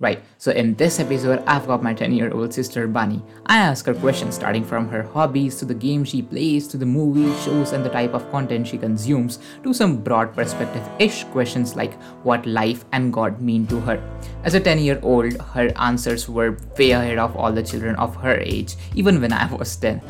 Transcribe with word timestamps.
Right, 0.00 0.22
so 0.38 0.50
in 0.50 0.76
this 0.76 0.98
episode, 0.98 1.44
I've 1.46 1.66
got 1.66 1.82
my 1.82 1.92
10 1.92 2.14
year 2.14 2.32
old 2.32 2.54
sister 2.54 2.88
Bani. 2.88 3.22
I 3.44 3.58
ask 3.58 3.84
her 3.84 3.92
questions 3.92 4.34
starting 4.34 4.64
from 4.64 4.88
her 4.88 5.02
hobbies 5.02 5.56
to 5.56 5.66
the 5.66 5.74
games 5.74 6.08
she 6.08 6.22
plays 6.22 6.66
to 6.68 6.78
the 6.78 6.86
movies, 6.86 7.36
shows, 7.44 7.72
and 7.72 7.84
the 7.84 7.90
type 7.90 8.14
of 8.14 8.24
content 8.30 8.66
she 8.66 8.78
consumes 8.78 9.40
to 9.62 9.74
some 9.74 9.98
broad 9.98 10.34
perspective 10.34 10.88
ish 10.98 11.24
questions 11.24 11.76
like 11.76 12.00
what 12.22 12.46
life 12.46 12.86
and 12.92 13.12
God 13.12 13.42
mean 13.42 13.66
to 13.66 13.78
her. 13.80 14.00
As 14.42 14.54
a 14.54 14.60
10 14.60 14.78
year 14.78 14.98
old, 15.02 15.38
her 15.52 15.70
answers 15.76 16.30
were 16.30 16.56
way 16.78 16.92
ahead 16.92 17.18
of 17.18 17.36
all 17.36 17.52
the 17.52 17.62
children 17.62 17.94
of 17.96 18.16
her 18.16 18.38
age, 18.40 18.76
even 18.94 19.20
when 19.20 19.34
I 19.34 19.52
was 19.52 19.76
10. 19.76 20.00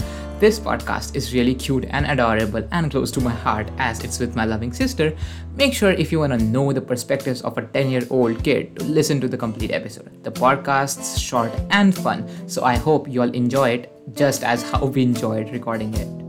This 0.40 0.58
podcast 0.58 1.16
is 1.16 1.34
really 1.34 1.54
cute 1.54 1.84
and 1.90 2.06
adorable 2.06 2.66
and 2.72 2.90
close 2.90 3.10
to 3.10 3.20
my 3.20 3.30
heart 3.30 3.70
as 3.76 4.02
it's 4.02 4.18
with 4.18 4.34
my 4.34 4.46
loving 4.46 4.72
sister. 4.72 5.14
Make 5.54 5.74
sure 5.74 5.90
if 5.90 6.10
you 6.10 6.18
want 6.18 6.32
to 6.32 6.38
know 6.38 6.72
the 6.72 6.80
perspectives 6.80 7.42
of 7.42 7.58
a 7.58 7.66
10 7.66 7.90
year 7.90 8.06
old 8.08 8.42
kid 8.42 8.74
to 8.76 8.84
listen 8.84 9.20
to 9.20 9.28
the 9.28 9.36
complete 9.36 9.70
episode. 9.70 10.24
The 10.24 10.32
podcast's 10.32 11.20
short 11.20 11.52
and 11.68 11.94
fun, 11.94 12.26
so 12.48 12.64
I 12.64 12.76
hope 12.76 13.06
you 13.06 13.20
all 13.20 13.30
enjoy 13.32 13.68
it 13.80 13.92
just 14.14 14.42
as 14.42 14.62
how 14.62 14.86
we 14.86 15.02
enjoyed 15.02 15.50
recording 15.50 15.92
it. 15.92 16.19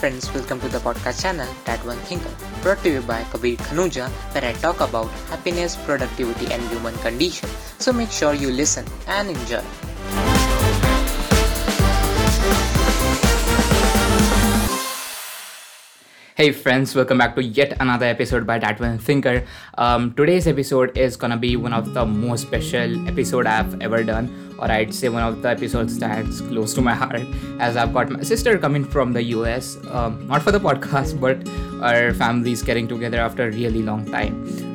Friends, 0.00 0.32
welcome 0.32 0.58
to 0.58 0.68
the 0.68 0.78
podcast 0.78 1.20
channel 1.20 1.46
That 1.66 1.84
One 1.84 1.98
Thinker, 2.08 2.32
brought 2.62 2.82
to 2.84 2.88
you 2.88 3.02
by 3.02 3.22
Kabir 3.24 3.56
Khanuja, 3.56 4.08
where 4.32 4.46
I 4.48 4.54
talk 4.54 4.80
about 4.80 5.10
happiness, 5.28 5.76
productivity, 5.76 6.50
and 6.50 6.62
human 6.72 6.96
condition. 7.04 7.50
So 7.78 7.92
make 7.92 8.10
sure 8.10 8.32
you 8.32 8.48
listen 8.48 8.86
and 9.06 9.28
enjoy. 9.28 9.60
Hey 16.34 16.52
friends, 16.52 16.94
welcome 16.94 17.18
back 17.18 17.34
to 17.36 17.44
yet 17.44 17.76
another 17.78 18.06
episode 18.06 18.46
by 18.46 18.58
That 18.58 18.80
One 18.80 18.96
Thinker. 18.96 19.44
Um, 19.76 20.14
today's 20.14 20.46
episode 20.46 20.96
is 20.96 21.18
gonna 21.18 21.36
be 21.36 21.56
one 21.56 21.74
of 21.74 21.92
the 21.92 22.06
most 22.06 22.48
special 22.48 23.06
episode 23.06 23.44
I've 23.44 23.78
ever 23.82 24.02
done, 24.02 24.49
or 24.60 24.70
I'd 24.70 24.94
say 24.94 25.08
one 25.08 25.22
of 25.22 25.40
the 25.42 25.48
episodes 25.48 25.98
that's 25.98 26.40
close 26.42 26.74
to 26.74 26.82
my 26.82 26.94
heart, 26.94 27.22
as 27.58 27.76
I've 27.76 27.94
got 27.94 28.10
my 28.10 28.22
sister 28.22 28.58
coming 28.58 28.84
from 28.84 29.12
the 29.12 29.22
US, 29.34 29.78
um, 29.90 30.26
not 30.28 30.42
for 30.42 30.52
the 30.52 30.60
podcast, 30.60 31.18
but 31.18 31.38
our 31.82 32.12
families 32.14 32.62
getting 32.62 32.86
together 32.86 33.18
after 33.18 33.48
a 33.48 33.50
really 33.50 33.82
long 33.82 34.04
time. 34.04 34.34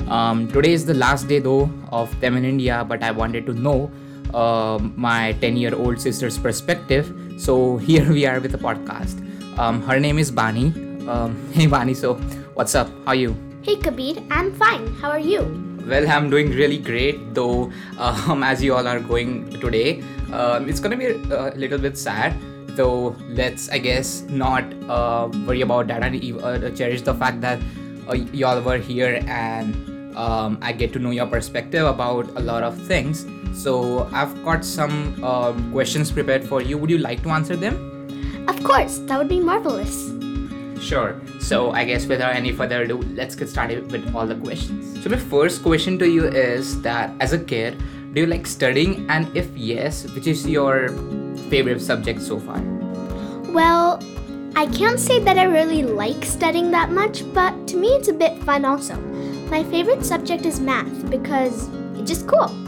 Um, 0.10 0.48
today 0.48 0.74
is 0.74 0.86
the 0.86 0.94
last 0.94 1.28
day 1.28 1.40
though 1.40 1.70
of 1.92 2.20
them 2.20 2.36
in 2.38 2.46
India, 2.46 2.86
but 2.88 3.04
I 3.04 3.12
wanted 3.12 3.46
to 3.46 3.54
know 3.54 3.92
uh, 4.34 4.80
my 4.96 5.34
10 5.34 5.58
year 5.58 5.76
old 5.76 6.02
sister's 6.02 6.38
perspective. 6.38 7.14
So 7.38 7.78
here 7.78 8.12
we 8.12 8.26
are 8.26 8.40
with 8.40 8.52
the 8.52 8.58
podcast. 8.58 9.22
Um, 9.58 9.82
her 9.84 10.00
name 10.00 10.18
is 10.18 10.32
Bani. 10.32 10.74
Um, 11.08 11.38
hey 11.54 11.68
Bani, 11.68 11.94
so 11.94 12.16
what's 12.56 12.76
up? 12.76 12.90
How 13.06 13.12
are 13.12 13.16
you? 13.16 13.36
Hey 13.62 13.76
Kabir, 13.78 14.16
I'm 14.30 14.54
fine. 14.54 14.88
How 14.96 15.10
are 15.10 15.20
you? 15.20 15.65
Well, 15.86 16.10
I'm 16.10 16.30
doing 16.30 16.50
really 16.50 16.80
great, 16.80 17.34
though. 17.36 17.72
Um, 18.00 18.44
as 18.44 18.64
you 18.64 18.74
all 18.74 18.88
are 18.88 19.00
going 19.00 19.50
today, 19.60 20.02
um, 20.34 20.68
it's 20.68 20.80
gonna 20.80 20.98
be 20.98 21.06
a, 21.06 21.16
a 21.16 21.56
little 21.56 21.78
bit 21.78 21.98
sad. 21.98 22.36
Though, 22.76 23.16
let's 23.30 23.70
I 23.70 23.78
guess 23.78 24.24
not 24.28 24.66
uh, 24.90 25.30
worry 25.46 25.62
about 25.62 25.88
that 25.88 26.04
and 26.04 26.16
uh, 26.44 26.70
cherish 26.72 27.04
the 27.04 27.14
fact 27.14 27.40
that 27.42 27.60
uh, 28.10 28.16
y'all 28.34 28.62
were 28.62 28.78
here 28.78 29.24
and 29.28 30.18
um, 30.18 30.58
I 30.62 30.74
get 30.74 30.92
to 30.94 31.00
know 31.00 31.12
your 31.12 31.28
perspective 31.28 31.86
about 31.86 32.28
a 32.36 32.42
lot 32.42 32.64
of 32.64 32.78
things. 32.82 33.26
So 33.54 34.10
I've 34.12 34.44
got 34.44 34.66
some 34.66 35.24
um, 35.24 35.72
questions 35.72 36.12
prepared 36.12 36.44
for 36.44 36.62
you. 36.62 36.78
Would 36.78 36.90
you 36.90 36.98
like 36.98 37.24
to 37.24 37.30
answer 37.30 37.56
them? 37.56 38.46
Of 38.50 38.62
course, 38.64 38.98
that 39.08 39.18
would 39.18 39.30
be 39.30 39.40
marvelous. 39.40 40.12
Sure. 40.86 41.20
So 41.40 41.72
I 41.72 41.84
guess 41.84 42.06
without 42.06 42.36
any 42.36 42.52
further 42.52 42.84
ado, 42.84 43.02
let's 43.16 43.34
get 43.34 43.50
started 43.50 43.92
with 43.92 44.14
all 44.14 44.28
the 44.28 44.36
questions. 44.36 45.04
So 45.04 45.10
my 45.10 45.18
first 45.18 45.64
question 45.64 45.98
to 45.98 46.08
you 46.08 46.26
is 46.26 46.80
that 46.84 47.10
as 47.20 47.34
a 47.34 47.40
kid, 47.40 47.82
do 48.14 48.22
you 48.22 48.28
like 48.28 48.46
studying? 48.46 49.10
And 49.10 49.36
if 49.36 49.50
yes, 49.58 50.06
which 50.14 50.28
is 50.28 50.48
your 50.48 50.90
favorite 51.50 51.82
subject 51.82 52.22
so 52.22 52.40
far? 52.40 52.62
Well, 53.50 54.00
I 54.56 54.68
can't 54.68 55.00
say 55.00 55.20
that 55.22 55.40
I 55.40 55.46
really 55.46 55.82
like 55.82 56.24
studying 56.24 56.70
that 56.70 56.92
much, 56.92 57.24
but 57.34 57.68
to 57.70 57.78
me 57.78 57.88
it's 57.88 58.10
a 58.10 58.14
bit 58.14 58.38
fun 58.44 58.64
also. 58.64 58.96
My 59.50 59.64
favorite 59.64 60.06
subject 60.06 60.46
is 60.46 60.60
math 60.60 61.10
because 61.10 61.68
it's 61.98 62.10
just 62.12 62.28
cool. 62.28 62.54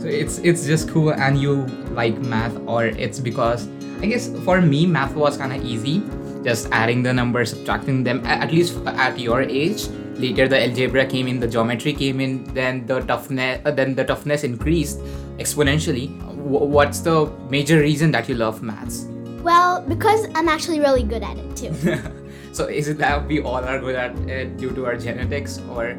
So 0.00 0.08
it's 0.08 0.38
it's 0.38 0.64
just 0.64 0.88
cool 0.88 1.12
and 1.12 1.36
you 1.36 1.66
like 1.92 2.16
math 2.20 2.56
or 2.64 2.86
it's 2.86 3.20
because 3.20 3.68
I 4.00 4.06
guess 4.06 4.32
for 4.46 4.62
me 4.62 4.86
math 4.86 5.14
was 5.14 5.36
kind 5.36 5.52
of 5.52 5.62
easy 5.62 6.00
just 6.42 6.68
adding 6.72 7.02
the 7.02 7.12
numbers 7.12 7.50
subtracting 7.50 8.02
them 8.04 8.24
at 8.24 8.52
least 8.52 8.76
at 8.86 9.18
your 9.18 9.42
age 9.42 9.88
later 10.16 10.48
the 10.48 10.60
algebra 10.62 11.04
came 11.06 11.26
in 11.28 11.40
the 11.40 11.48
geometry 11.48 11.92
came 11.92 12.20
in 12.20 12.44
then 12.54 12.86
the 12.86 13.00
toughness 13.00 13.60
uh, 13.64 13.70
then 13.70 13.94
the 13.94 14.04
toughness 14.04 14.44
increased 14.44 14.98
exponentially 15.38 16.08
W- 16.40 16.64
what's 16.64 17.00
the 17.00 17.30
major 17.50 17.78
reason 17.80 18.10
that 18.12 18.28
you 18.28 18.34
love 18.34 18.62
maths 18.62 19.06
Well, 19.40 19.80
because 19.88 20.28
I'm 20.36 20.48
actually 20.52 20.80
really 20.80 21.02
good 21.02 21.22
at 21.24 21.38
it 21.40 21.56
too. 21.56 21.72
so 22.52 22.66
is 22.68 22.88
it 22.92 22.98
that 22.98 23.24
we 23.26 23.40
all 23.40 23.64
are 23.64 23.78
good 23.80 23.96
at 23.96 24.12
it 24.28 24.58
due 24.60 24.70
to 24.76 24.84
our 24.84 24.96
genetics 24.96 25.60
or 25.72 25.96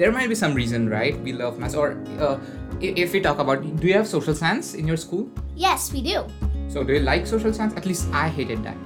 there 0.00 0.10
might 0.10 0.28
be 0.28 0.34
some 0.34 0.54
reason 0.54 0.88
right 0.88 1.18
we 1.20 1.32
love 1.32 1.58
maths 1.58 1.74
or 1.74 2.00
uh, 2.20 2.40
if 2.80 3.12
we 3.12 3.20
talk 3.20 3.38
about 3.38 3.60
do 3.80 3.86
you 3.86 3.92
have 3.92 4.08
social 4.08 4.34
science 4.34 4.72
in 4.74 4.88
your 4.88 4.96
school 4.96 5.28
yes, 5.56 5.92
we 5.92 6.02
do. 6.02 6.24
So 6.68 6.82
do 6.82 6.92
you 6.94 7.00
like 7.00 7.26
social 7.26 7.52
science? 7.52 7.74
At 7.76 7.86
least 7.86 8.08
I 8.12 8.28
hated 8.28 8.64
that. 8.64 8.76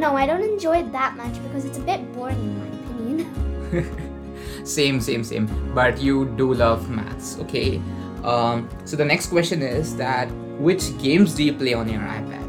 No, 0.00 0.16
I 0.16 0.24
don't 0.24 0.42
enjoy 0.42 0.78
it 0.78 0.92
that 0.92 1.14
much 1.14 1.34
because 1.42 1.66
it's 1.66 1.76
a 1.76 1.82
bit 1.82 2.00
boring 2.14 2.40
in 2.40 2.58
my 2.58 2.68
opinion. 2.80 4.64
Same, 4.64 4.98
same, 4.98 5.22
same. 5.24 5.46
But 5.74 6.00
you 6.00 6.24
do 6.36 6.54
love 6.54 6.88
maths, 6.88 7.38
okay? 7.40 7.80
Um, 8.24 8.66
so 8.86 8.96
the 8.96 9.04
next 9.04 9.26
question 9.26 9.60
is 9.60 9.94
that 9.96 10.30
which 10.58 10.96
games 10.98 11.34
do 11.34 11.44
you 11.44 11.52
play 11.52 11.74
on 11.74 11.86
your 11.88 12.00
iPad? 12.00 12.46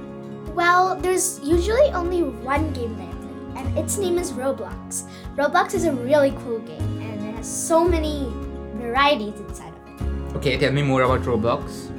Well, 0.53 0.95
there's 0.95 1.39
usually 1.43 1.89
only 1.91 2.23
one 2.23 2.71
game 2.71 2.95
that 2.97 3.07
I 3.07 3.13
play, 3.13 3.61
and 3.61 3.77
its 3.77 3.97
name 3.97 4.17
is 4.17 4.31
Roblox. 4.31 5.07
Roblox 5.35 5.73
is 5.73 5.83
a 5.83 5.91
really 5.91 6.31
cool 6.43 6.59
game, 6.59 7.01
and 7.01 7.21
it 7.29 7.35
has 7.35 7.47
so 7.47 7.83
many 7.85 8.31
varieties 8.75 9.39
inside 9.39 9.73
of 9.73 10.01
it. 10.31 10.35
Okay, 10.37 10.57
tell 10.57 10.71
me 10.71 10.83
more 10.83 11.03
about 11.03 11.21
Roblox. 11.21 11.90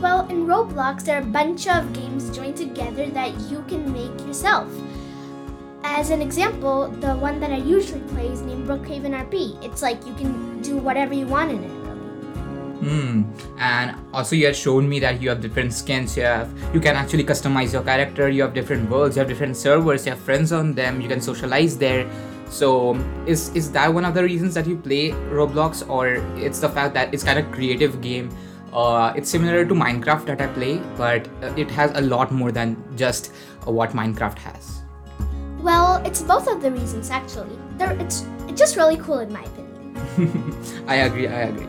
Well, 0.00 0.26
in 0.28 0.46
Roblox, 0.46 1.04
there 1.04 1.18
are 1.18 1.22
a 1.22 1.26
bunch 1.26 1.68
of 1.68 1.92
games 1.92 2.34
joined 2.34 2.56
together 2.56 3.10
that 3.10 3.38
you 3.50 3.62
can 3.68 3.92
make 3.92 4.18
yourself. 4.26 4.66
As 5.84 6.08
an 6.08 6.22
example, 6.22 6.88
the 6.88 7.12
one 7.16 7.38
that 7.40 7.52
I 7.52 7.58
usually 7.58 8.00
play 8.08 8.28
is 8.28 8.40
named 8.40 8.66
Brookhaven 8.66 9.12
RP. 9.12 9.62
It's 9.62 9.82
like 9.82 10.06
you 10.06 10.14
can 10.14 10.62
do 10.62 10.78
whatever 10.78 11.12
you 11.12 11.26
want 11.26 11.52
in 11.52 11.64
it. 11.64 11.80
Hmm. 12.80 13.24
And 13.58 13.94
also 14.14 14.36
you 14.36 14.46
had 14.46 14.56
shown 14.56 14.88
me 14.88 15.00
that 15.00 15.20
you 15.20 15.28
have 15.28 15.42
different 15.42 15.74
skins. 15.74 16.16
You 16.16 16.22
have 16.22 16.48
you 16.72 16.80
can 16.80 16.96
actually 16.96 17.24
customize 17.24 17.74
your 17.74 17.82
character. 17.82 18.30
You 18.30 18.40
have 18.40 18.54
different 18.54 18.88
worlds. 18.88 19.16
You 19.16 19.20
have 19.20 19.28
different 19.28 19.54
servers. 19.54 20.06
You 20.06 20.12
have 20.12 20.20
friends 20.20 20.50
on 20.50 20.72
them. 20.72 21.02
You 21.02 21.08
can 21.08 21.20
socialize 21.20 21.76
there. 21.76 22.08
So 22.48 22.96
is 23.26 23.54
is 23.54 23.70
that 23.72 23.92
one 23.92 24.06
of 24.06 24.14
the 24.14 24.24
reasons 24.24 24.54
that 24.54 24.66
you 24.66 24.78
play 24.78 25.10
Roblox, 25.28 25.86
or 25.90 26.24
it's 26.40 26.58
the 26.58 26.70
fact 26.70 26.94
that 26.94 27.12
it's 27.12 27.22
kind 27.22 27.38
of 27.38 27.52
creative 27.52 28.00
game? 28.00 28.32
Uh, 28.72 29.12
it's 29.16 29.28
similar 29.28 29.64
to 29.64 29.74
Minecraft 29.74 30.26
that 30.26 30.40
I 30.40 30.46
play, 30.48 30.78
but 30.96 31.28
uh, 31.42 31.52
it 31.56 31.70
has 31.70 31.90
a 31.94 32.00
lot 32.00 32.30
more 32.30 32.52
than 32.52 32.76
just 32.96 33.32
uh, 33.66 33.72
what 33.72 33.90
Minecraft 33.90 34.38
has. 34.38 34.82
Well, 35.60 36.02
it's 36.06 36.22
both 36.22 36.46
of 36.48 36.62
the 36.62 36.70
reasons 36.70 37.10
actually. 37.10 37.58
They're, 37.76 37.92
it's, 38.00 38.24
it's 38.48 38.58
just 38.58 38.76
really 38.76 38.96
cool 38.96 39.18
in 39.18 39.32
my 39.32 39.42
opinion. 39.42 40.84
I 40.86 40.96
agree. 40.96 41.28
I 41.28 41.42
agree. 41.42 41.66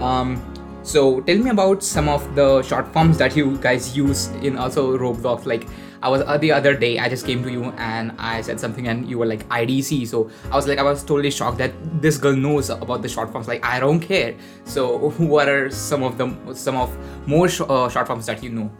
Um, 0.00 0.42
so 0.82 1.20
tell 1.20 1.38
me 1.38 1.50
about 1.50 1.82
some 1.82 2.08
of 2.08 2.34
the 2.34 2.62
short 2.62 2.92
forms 2.92 3.16
that 3.18 3.36
you 3.36 3.56
guys 3.58 3.96
use 3.96 4.28
in 4.42 4.58
also 4.58 4.98
Roblox. 4.98 5.46
Like 5.46 5.68
I 6.02 6.08
was 6.08 6.22
uh, 6.22 6.36
the 6.36 6.52
other 6.52 6.74
day, 6.74 6.98
I 6.98 7.08
just 7.08 7.24
came 7.24 7.42
to 7.42 7.50
you 7.50 7.64
and 7.78 8.12
I 8.18 8.42
said 8.42 8.58
something, 8.58 8.88
and 8.88 9.08
you 9.08 9.18
were 9.18 9.26
like 9.26 9.48
IDC. 9.48 10.08
So 10.08 10.30
I 10.50 10.56
was 10.56 10.66
like, 10.66 10.78
I 10.78 10.82
was 10.82 11.04
totally 11.04 11.30
shocked 11.30 11.58
that 11.58 11.72
this 12.02 12.18
girl 12.18 12.34
knows 12.34 12.70
about 12.70 13.02
the 13.02 13.08
short 13.08 13.30
forms. 13.30 13.48
Like 13.48 13.64
I 13.64 13.78
don't 13.80 14.00
care. 14.00 14.34
So 14.64 15.10
what 15.18 15.48
are 15.48 15.70
some 15.70 16.02
of 16.02 16.18
the 16.18 16.54
some 16.54 16.76
of 16.76 16.90
more 17.26 17.48
sh- 17.48 17.62
uh, 17.68 17.88
short 17.88 18.06
forms 18.06 18.26
that 18.26 18.42
you 18.42 18.50
know? 18.50 18.70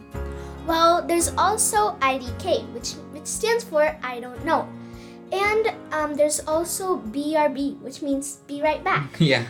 Well, 0.67 1.01
there's 1.05 1.33
also 1.37 1.95
IDK, 1.99 2.67
which 2.73 2.93
which 3.15 3.25
stands 3.25 3.63
for 3.63 3.97
I 4.03 4.19
don't 4.19 4.43
know. 4.45 4.67
And 5.31 5.73
um, 5.91 6.13
there's 6.13 6.41
also 6.45 6.99
BRB, 7.09 7.79
which 7.81 8.03
means 8.03 8.43
be 8.45 8.61
right 8.61 8.83
back. 8.83 9.09
yeah 9.19 9.45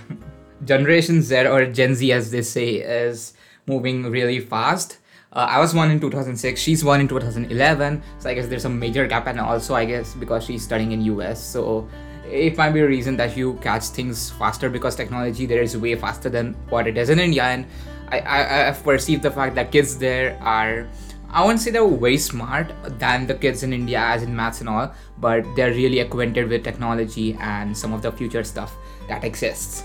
generation 0.65 1.21
z 1.21 1.45
or 1.45 1.65
gen 1.65 1.95
z 1.95 2.11
as 2.11 2.31
they 2.31 2.41
say 2.41 2.75
is 2.75 3.33
moving 3.65 4.03
really 4.03 4.39
fast 4.39 4.97
uh, 5.33 5.47
i 5.50 5.59
was 5.59 5.74
one 5.74 5.91
in 5.91 6.00
2006 6.00 6.59
she's 6.59 6.83
one 6.83 7.01
in 7.01 7.07
2011 7.07 8.01
so 8.19 8.30
i 8.30 8.33
guess 8.33 8.47
there's 8.47 8.65
a 8.65 8.69
major 8.69 9.06
gap 9.07 9.27
and 9.27 9.39
also 9.39 9.75
i 9.75 9.85
guess 9.85 10.13
because 10.15 10.45
she's 10.45 10.63
studying 10.63 10.91
in 10.91 11.01
us 11.21 11.44
so 11.44 11.88
it 12.25 12.57
might 12.57 12.71
be 12.71 12.80
a 12.80 12.88
reason 12.88 13.18
that 13.18 13.35
you 13.35 13.53
catch 13.56 13.83
things 13.85 14.31
faster 14.31 14.69
because 14.69 14.95
technology 14.95 15.45
there 15.45 15.62
is 15.62 15.77
way 15.77 15.95
faster 15.95 16.30
than 16.30 16.53
what 16.69 16.88
it 16.88 16.97
is 16.97 17.09
in 17.09 17.19
india 17.19 17.44
and 17.44 17.65
i, 18.09 18.19
I 18.19 18.68
i've 18.69 18.83
perceived 18.83 19.24
the 19.24 19.31
fact 19.31 19.56
that 19.56 19.71
kids 19.71 19.97
there 19.97 20.38
are 20.41 20.88
I 21.36 21.44
won't 21.44 21.59
say 21.59 21.71
they're 21.71 21.83
way 21.83 22.18
smart 22.18 22.71
than 23.00 23.25
the 23.25 23.33
kids 23.33 23.63
in 23.63 23.74
India, 23.74 23.97
as 23.97 24.21
in 24.21 24.36
maths 24.36 24.59
and 24.59 24.69
all, 24.69 24.94
but 25.18 25.44
they're 25.56 25.71
really 25.71 26.00
acquainted 26.00 26.47
with 26.47 26.63
technology 26.63 27.36
and 27.39 27.75
some 27.75 27.91
of 27.91 28.03
the 28.03 28.12
future 28.12 28.44
stuff 28.44 28.75
that 29.09 29.24
exists. 29.24 29.83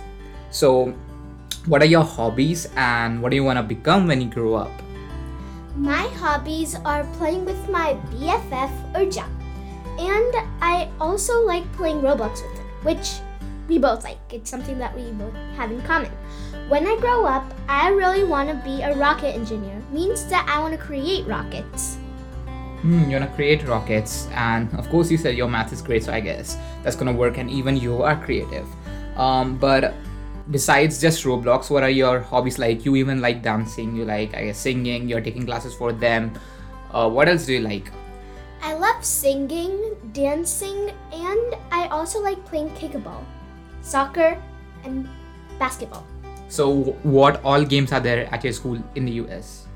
So, 0.51 0.95
what 1.65 1.81
are 1.81 1.87
your 1.87 2.05
hobbies 2.05 2.69
and 2.77 3.23
what 3.23 3.31
do 3.31 3.37
you 3.37 3.45
want 3.45 3.57
to 3.57 3.63
become 3.63 4.07
when 4.07 4.21
you 4.21 4.29
grow 4.29 4.57
up? 4.57 4.71
My 5.79 6.09
hobbies 6.19 6.75
are 6.75 7.05
playing 7.15 7.45
with 7.45 7.69
my 7.71 7.95
BFF 8.11 8.93
Urja. 8.95 9.23
And 9.97 10.35
I 10.61 10.91
also 11.01 11.47
like 11.47 11.71
playing 11.75 12.01
Roblox 12.01 12.43
with 12.43 12.59
her, 12.59 12.65
which 12.83 13.21
we 13.69 13.79
both 13.79 14.03
like. 14.03 14.19
It's 14.33 14.51
something 14.51 14.77
that 14.79 14.93
we 14.97 15.13
both 15.13 15.35
have 15.55 15.71
in 15.71 15.81
common. 15.83 16.11
When 16.67 16.85
I 16.85 16.99
grow 16.99 17.25
up, 17.25 17.55
I 17.69 17.91
really 17.91 18.25
want 18.25 18.49
to 18.49 18.57
be 18.65 18.83
a 18.83 18.97
rocket 18.97 19.37
engineer. 19.37 19.81
Means 19.93 20.27
that 20.27 20.45
I 20.51 20.59
want 20.59 20.75
to 20.75 20.79
create 20.79 21.29
rockets. 21.29 21.95
Hmm, 22.83 23.09
you 23.09 23.13
wanna 23.13 23.33
create 23.37 23.65
rockets, 23.65 24.27
and 24.33 24.73
of 24.75 24.89
course, 24.89 25.13
you 25.13 25.17
said 25.17 25.37
your 25.37 25.49
math 25.49 25.73
is 25.73 25.81
great, 25.81 26.03
so 26.03 26.13
I 26.13 26.19
guess 26.19 26.59
that's 26.83 26.97
gonna 26.97 27.13
work, 27.13 27.39
and 27.39 27.49
even 27.51 27.77
you 27.77 28.03
are 28.03 28.17
creative. 28.17 28.67
Um, 29.17 29.57
but 29.57 29.95
besides 30.51 31.01
just 31.01 31.25
Roblox, 31.25 31.71
what 31.71 31.83
are 31.83 31.91
your 31.91 32.21
hobbies 32.21 32.59
like? 32.59 32.85
You 32.85 32.97
even 32.97 33.21
like 33.21 33.43
dancing, 33.43 33.95
you 33.95 34.05
like, 34.05 34.35
I 34.35 34.47
guess, 34.47 34.59
singing, 34.59 35.09
you're 35.09 35.21
taking 35.21 35.45
classes 35.45 35.75
for 35.75 35.93
them. 35.93 36.33
Uh, 36.93 37.09
what 37.09 37.29
else 37.29 37.47
do 37.47 37.53
you 37.53 37.61
like? 37.61 37.91
I 38.63 38.75
love 38.75 39.05
singing, 39.05 39.95
dancing, 40.13 40.91
and 41.13 41.55
I 41.71 41.87
also 41.89 42.21
like 42.21 42.45
playing 42.47 42.71
kickball, 42.71 43.23
soccer, 43.83 44.41
and 44.85 45.09
basketball. 45.59 46.05
So, 46.49 46.97
what 47.05 47.45
all 47.45 47.65
games 47.65 47.93
are 47.93 48.01
there 48.01 48.27
at 48.33 48.43
your 48.43 48.53
school 48.53 48.83
in 48.95 49.05
the 49.05 49.13
US? 49.23 49.68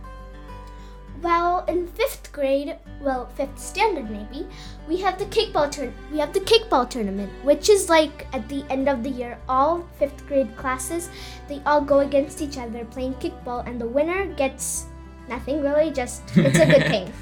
Well, 1.23 1.65
in 1.69 1.87
fifth 1.87 2.33
grade, 2.33 2.77
well, 3.01 3.27
fifth 3.37 3.57
standard 3.57 4.11
maybe, 4.11 4.45
we 4.89 4.97
have 4.99 5.21
the 5.21 5.27
kickball 5.27 5.71
turn. 5.71 5.95
We 6.11 6.19
have 6.19 6.33
the 6.33 6.41
kickball 6.41 6.91
tournament, 6.91 7.31
which 7.45 7.69
is 7.69 7.89
like 7.89 8.27
at 8.33 8.49
the 8.49 8.65
end 8.71 8.89
of 8.89 9.05
the 9.05 9.11
year, 9.11 9.39
all 9.49 9.87
fifth 10.01 10.27
grade 10.27 10.57
classes, 10.57 11.11
they 11.49 11.63
all 11.65 11.81
go 11.81 12.01
against 12.01 12.43
each 12.43 12.59
other 12.59 12.85
playing 12.87 13.15
kickball, 13.15 13.65
and 13.67 13.81
the 13.81 13.87
winner 13.87 14.27
gets 14.35 14.87
nothing 15.29 15.63
really. 15.63 15.93
Just 15.93 16.23
it's 16.37 16.59
a 16.59 16.67
good 16.67 16.87
thing. 16.95 17.13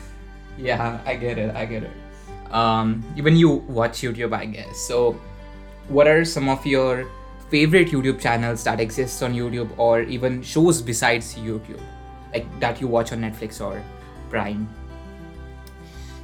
Yeah, 0.57 1.01
I 1.05 1.17
get 1.17 1.37
it. 1.37 1.55
I 1.55 1.67
get 1.67 1.85
it. 1.85 1.93
Um, 2.51 3.05
even 3.17 3.37
you 3.37 3.63
watch 3.69 4.01
YouTube, 4.01 4.33
I 4.33 4.47
guess. 4.47 4.79
So, 4.89 5.13
what 5.89 6.09
are 6.09 6.25
some 6.25 6.49
of 6.49 6.65
your 6.65 7.07
favorite 7.51 7.89
YouTube 7.89 8.19
channels 8.19 8.65
that 8.65 8.81
exist 8.81 9.23
on 9.23 9.35
YouTube, 9.35 9.69
or 9.77 10.01
even 10.03 10.41
shows 10.43 10.81
besides 10.81 11.35
YouTube, 11.35 11.81
like 12.33 12.47
that 12.61 12.81
you 12.81 12.89
watch 12.89 13.13
on 13.13 13.21
Netflix 13.21 13.61
or 13.65 13.83
Prime? 14.29 14.69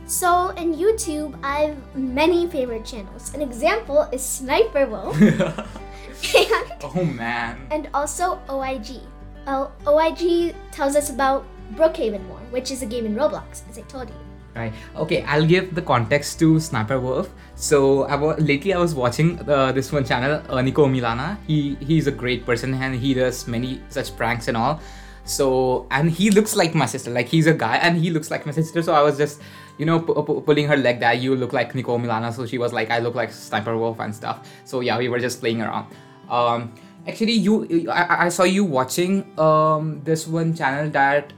So 0.07 0.51
in 0.51 0.75
YouTube, 0.75 1.35
I 1.43 1.75
have 1.75 1.97
many 1.97 2.47
favorite 2.47 2.85
channels. 2.85 3.35
An 3.35 3.43
example 3.43 4.03
is 4.13 4.23
Sniper 4.25 4.87
Wolf, 4.87 5.21
and 5.21 6.73
oh 6.83 7.05
man. 7.05 7.67
and 7.71 7.89
also 7.93 8.39
OIG. 8.49 9.01
Well, 9.47 9.73
OIG 9.87 10.55
tells 10.71 10.95
us 10.97 11.11
about 11.11 11.45
Brookhaven 11.75 12.25
more, 12.29 12.39
which 12.51 12.71
is 12.71 12.83
a 12.83 12.87
game 12.87 13.05
in 13.07 13.15
Roblox, 13.17 13.69
as 13.69 13.79
I 13.79 13.83
told 13.83 14.09
you. 14.09 14.15
Right. 14.55 14.73
Okay. 14.97 15.23
I'll 15.25 15.45
give 15.45 15.75
the 15.75 15.83
context 15.83 16.39
to 16.39 16.59
Sniper 16.61 16.99
Wolf. 16.99 17.29
So 17.57 18.05
I 18.05 18.15
wa- 18.17 18.37
lately 18.39 18.73
I 18.73 18.79
was 18.79 18.95
watching 18.95 19.39
uh, 19.47 19.71
this 19.73 19.93
one 19.93 20.05
channel, 20.05 20.41
uh, 20.49 20.63
Niko 20.63 20.87
Omilana. 20.89 21.37
He 21.47 21.75
he's 21.81 22.07
a 22.07 22.13
great 22.13 22.47
person 22.47 22.73
and 22.73 22.95
he 22.95 23.13
does 23.13 23.47
many 23.47 23.83
such 23.91 24.17
pranks 24.17 24.49
and 24.49 24.57
all. 24.57 24.81
So 25.27 25.87
and 25.91 26.11
he 26.11 26.31
looks 26.31 26.57
like 26.57 26.75
my 26.75 26.87
sister. 26.87 27.11
Like 27.11 27.27
he's 27.27 27.47
a 27.47 27.53
guy 27.55 27.77
and 27.77 27.99
he 27.99 28.11
looks 28.11 28.31
like 28.31 28.47
my 28.47 28.53
sister. 28.53 28.81
So 28.83 28.95
I 28.95 29.03
was 29.03 29.19
just 29.19 29.43
you 29.77 29.85
know 29.85 30.01
pu- 30.01 30.15
pu- 30.23 30.41
pulling 30.41 30.67
her 30.69 30.77
leg 30.77 31.01
that 31.01 31.21
you 31.21 31.35
look 31.37 31.53
like 31.53 31.73
Niko 31.73 31.99
Omilana. 31.99 32.33
So 32.33 32.47
she 32.47 32.59
was 32.59 32.73
like 32.73 32.91
I 32.91 33.01
look 33.01 33.15
like 33.15 33.33
Sniper 33.33 33.77
Wolf 33.77 34.01
and 34.01 34.15
stuff. 34.15 34.49
So 34.65 34.81
yeah, 34.81 34.97
we 34.97 35.09
were 35.09 35.19
just 35.19 35.41
playing 35.41 35.63
around. 35.63 35.93
Um, 36.31 36.73
actually, 37.09 37.33
you 37.33 37.91
I, 37.91 38.27
I 38.27 38.29
saw 38.29 38.45
you 38.45 38.65
watching 38.65 39.27
um 39.39 40.01
this 40.05 40.27
one 40.27 40.55
channel 40.55 40.91
that 40.91 41.33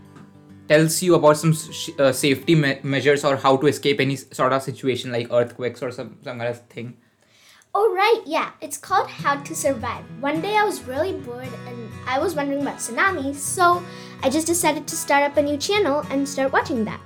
tells 0.69 1.03
you 1.03 1.15
about 1.15 1.37
some 1.39 1.55
sh- 1.55 1.91
uh, 1.99 2.13
safety 2.13 2.55
me- 2.55 2.79
measures 2.83 3.25
or 3.25 3.37
how 3.37 3.57
to 3.57 3.67
escape 3.67 4.01
any 4.01 4.17
sort 4.17 4.53
of 4.53 4.63
situation 4.63 5.11
like 5.11 5.33
earthquakes 5.33 5.83
or 5.83 5.91
some, 5.91 6.19
some 6.23 6.37
kind 6.39 6.51
of 6.51 6.61
thing. 6.69 6.95
Oh, 7.75 7.95
right, 7.95 8.23
yeah. 8.27 8.51
It's 8.61 8.77
called 8.77 9.09
How 9.09 9.37
to 9.37 9.55
Survive. 9.55 10.05
One 10.21 10.41
day 10.41 10.57
I 10.57 10.65
was 10.65 10.83
really 10.85 11.13
bored 11.13 11.49
and 11.67 11.88
I 12.09 12.19
was 12.19 12.35
wondering 12.35 12.63
about 12.63 12.79
tsunamis, 12.79 13.37
so 13.37 13.83
I 14.23 14.31
just 14.31 14.47
decided 14.47 14.89
to 14.89 14.97
start 14.97 15.23
up 15.25 15.37
a 15.37 15.43
new 15.43 15.59
channel 15.59 16.01
and 16.09 16.27
start 16.27 16.53
watching 16.53 16.83
that. 16.87 17.01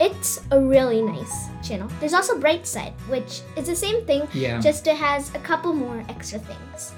It's 0.00 0.40
a 0.50 0.58
really 0.58 1.02
nice 1.02 1.48
channel. 1.62 1.86
There's 2.00 2.14
also 2.14 2.40
Brightside, 2.40 2.94
which 3.12 3.42
is 3.56 3.66
the 3.66 3.76
same 3.76 4.06
thing, 4.06 4.26
Yeah. 4.32 4.58
just 4.58 4.86
it 4.86 4.96
has 4.96 5.28
a 5.34 5.38
couple 5.38 5.74
more 5.74 6.02
extra 6.08 6.38
things. 6.38 6.94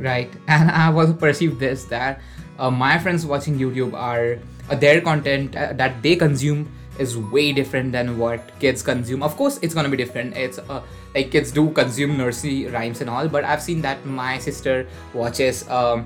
Right. 0.00 0.26
And 0.48 0.70
I've 0.70 0.96
also 0.96 1.12
perceived 1.14 1.60
this 1.60 1.84
that 1.86 2.20
uh, 2.58 2.70
my 2.70 2.98
friends 2.98 3.24
watching 3.24 3.58
YouTube 3.58 3.94
are 3.94 4.38
uh, 4.68 4.74
their 4.74 5.00
content 5.00 5.54
uh, 5.54 5.72
that 5.78 6.02
they 6.02 6.16
consume 6.16 6.66
is 6.98 7.14
way 7.16 7.52
different 7.52 7.92
than 7.92 8.18
what 8.18 8.42
kids 8.58 8.82
consume. 8.82 9.22
Of 9.22 9.36
course, 9.36 9.60
it's 9.62 9.72
gonna 9.72 9.88
be 9.88 9.96
different. 9.96 10.34
It's 10.36 10.58
uh, 10.58 10.82
like 11.14 11.30
kids 11.30 11.52
do 11.54 11.70
consume 11.70 12.18
nursery 12.18 12.66
rhymes 12.66 13.00
and 13.00 13.08
all, 13.08 13.28
but 13.28 13.44
I've 13.44 13.62
seen 13.62 13.82
that 13.86 14.02
my 14.04 14.38
sister 14.38 14.88
watches 15.14 15.62
um, 15.70 16.02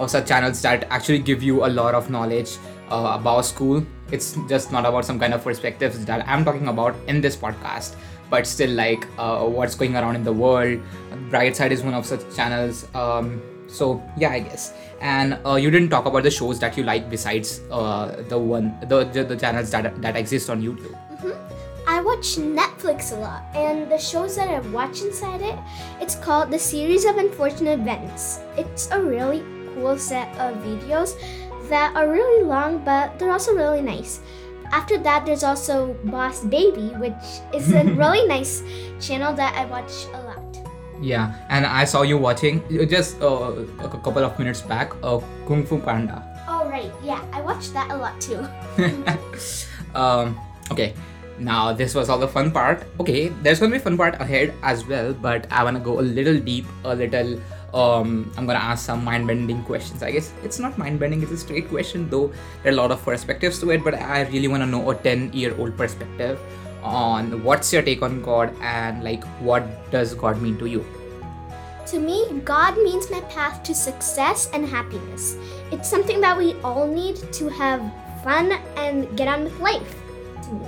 uh, 0.00 0.06
such 0.06 0.26
channels 0.26 0.60
that 0.62 0.86
actually 0.90 1.18
give 1.18 1.42
you 1.42 1.64
a 1.64 1.68
lot 1.68 1.94
of 1.94 2.10
knowledge 2.10 2.56
uh, 2.90 3.16
about 3.20 3.44
school. 3.44 3.84
It's 4.10 4.36
just 4.48 4.72
not 4.72 4.86
about 4.86 5.04
some 5.04 5.20
kind 5.20 5.34
of 5.34 5.44
perspectives 5.44 6.04
that 6.06 6.26
I'm 6.26 6.44
talking 6.44 6.68
about 6.68 6.96
in 7.06 7.20
this 7.20 7.36
podcast, 7.36 7.94
but 8.30 8.46
still 8.46 8.70
like 8.70 9.06
uh, 9.18 9.44
what's 9.44 9.74
going 9.74 9.96
around 9.96 10.16
in 10.16 10.24
the 10.24 10.32
world. 10.32 10.80
Brightside 11.30 11.70
is 11.70 11.82
one 11.82 11.94
of 11.94 12.06
such 12.06 12.22
channels. 12.34 12.92
Um, 12.94 13.40
so 13.68 14.02
yeah, 14.16 14.30
I 14.30 14.40
guess. 14.40 14.72
And 15.00 15.38
uh, 15.46 15.54
you 15.54 15.70
didn't 15.70 15.90
talk 15.90 16.06
about 16.06 16.24
the 16.24 16.30
shows 16.30 16.58
that 16.60 16.76
you 16.76 16.82
like 16.82 17.08
besides 17.08 17.60
uh, 17.70 18.22
the 18.28 18.38
one 18.38 18.76
the, 18.88 19.04
the 19.04 19.24
the 19.24 19.36
channels 19.36 19.70
that 19.70 20.00
that 20.02 20.16
exist 20.16 20.50
on 20.50 20.60
YouTube. 20.60 20.96
I 21.86 22.00
watch 22.00 22.36
Netflix 22.36 23.12
a 23.12 23.16
lot, 23.16 23.42
and 23.54 23.90
the 23.90 23.98
shows 23.98 24.36
that 24.36 24.48
I 24.48 24.60
watch 24.70 25.00
inside 25.00 25.40
it, 25.40 25.58
it's 26.00 26.14
called 26.14 26.50
The 26.50 26.58
Series 26.58 27.04
of 27.04 27.16
Unfortunate 27.16 27.80
Events. 27.80 28.40
It's 28.56 28.90
a 28.90 29.00
really 29.00 29.42
cool 29.80 29.96
set 29.96 30.28
of 30.36 30.60
videos 30.60 31.16
that 31.72 31.96
are 31.96 32.12
really 32.12 32.44
long, 32.44 32.84
but 32.84 33.18
they're 33.18 33.32
also 33.32 33.56
really 33.56 33.80
nice. 33.80 34.20
After 34.70 34.98
that, 34.98 35.26
there's 35.26 35.42
also 35.42 35.96
Boss 36.04 36.44
Baby, 36.44 36.94
which 37.00 37.24
is 37.54 37.72
a 37.72 37.82
really 37.98 38.26
nice 38.28 38.62
channel 39.00 39.32
that 39.34 39.56
I 39.56 39.64
watch 39.64 40.06
a 40.12 40.20
lot. 40.22 40.38
Yeah, 41.00 41.32
and 41.48 41.64
I 41.64 41.84
saw 41.88 42.02
you 42.02 42.18
watching 42.18 42.62
just 42.86 43.20
uh, 43.22 43.56
a 43.80 43.88
couple 43.88 44.22
of 44.22 44.38
minutes 44.38 44.60
back 44.60 44.92
uh, 45.02 45.18
Kung 45.48 45.64
Fu 45.64 45.80
Panda. 45.80 46.20
Oh, 46.46 46.68
right, 46.68 46.92
yeah, 47.02 47.24
I 47.32 47.40
watch 47.40 47.72
that 47.72 47.90
a 47.90 47.96
lot 47.96 48.20
too. 48.20 48.44
um, 49.94 50.38
okay, 50.70 50.92
now 51.38 51.72
this 51.72 51.94
was 51.94 52.10
all 52.10 52.18
the 52.18 52.28
fun 52.28 52.52
part. 52.52 52.84
Okay, 53.00 53.32
there's 53.40 53.58
gonna 53.58 53.72
be 53.72 53.78
fun 53.78 53.96
part 53.96 54.20
ahead 54.20 54.52
as 54.62 54.86
well, 54.86 55.14
but 55.14 55.48
I 55.50 55.64
wanna 55.64 55.80
go 55.80 55.98
a 56.00 56.04
little 56.04 56.38
deep, 56.38 56.66
a 56.84 56.94
little. 56.94 57.40
Um, 57.72 58.32
I'm 58.36 58.46
gonna 58.46 58.58
ask 58.58 58.84
some 58.84 59.04
mind-bending 59.04 59.62
questions. 59.64 60.02
I 60.02 60.10
guess 60.10 60.32
it's 60.42 60.58
not 60.58 60.76
mind-bending; 60.76 61.22
it's 61.22 61.32
a 61.32 61.36
straight 61.36 61.68
question, 61.68 62.08
though. 62.10 62.32
There 62.62 62.72
are 62.72 62.74
a 62.74 62.76
lot 62.76 62.90
of 62.90 63.02
perspectives 63.04 63.60
to 63.60 63.70
it, 63.70 63.84
but 63.84 63.94
I 63.94 64.22
really 64.22 64.48
wanna 64.48 64.66
know 64.66 64.90
a 64.90 64.94
10-year-old 64.94 65.76
perspective 65.76 66.40
on 66.82 67.44
what's 67.44 67.72
your 67.72 67.82
take 67.82 68.02
on 68.02 68.22
God 68.22 68.54
and 68.60 69.04
like 69.04 69.24
what 69.40 69.90
does 69.90 70.14
God 70.14 70.40
mean 70.42 70.58
to 70.58 70.66
you. 70.66 70.84
To 71.86 71.98
me, 71.98 72.40
God 72.44 72.76
means 72.78 73.10
my 73.10 73.20
path 73.22 73.62
to 73.64 73.74
success 73.74 74.48
and 74.52 74.66
happiness. 74.66 75.36
It's 75.72 75.88
something 75.88 76.20
that 76.20 76.36
we 76.36 76.54
all 76.62 76.86
need 76.86 77.16
to 77.32 77.48
have 77.48 77.80
fun 78.22 78.52
and 78.76 79.16
get 79.16 79.28
on 79.28 79.44
with 79.44 79.58
life. 79.60 79.94
To 80.44 80.52
me. 80.52 80.66